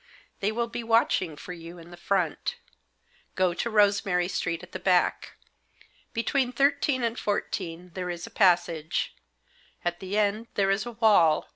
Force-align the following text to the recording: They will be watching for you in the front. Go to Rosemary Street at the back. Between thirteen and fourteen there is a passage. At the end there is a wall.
They 0.39 0.51
will 0.51 0.67
be 0.67 0.83
watching 0.83 1.35
for 1.35 1.53
you 1.53 1.77
in 1.77 1.91
the 1.91 1.95
front. 1.95 2.55
Go 3.35 3.53
to 3.53 3.69
Rosemary 3.69 4.27
Street 4.27 4.63
at 4.63 4.71
the 4.71 4.79
back. 4.79 5.33
Between 6.11 6.51
thirteen 6.51 7.03
and 7.03 7.19
fourteen 7.19 7.91
there 7.93 8.09
is 8.09 8.25
a 8.25 8.31
passage. 8.31 9.13
At 9.85 9.99
the 9.99 10.17
end 10.17 10.47
there 10.55 10.71
is 10.71 10.87
a 10.87 10.93
wall. 10.93 11.49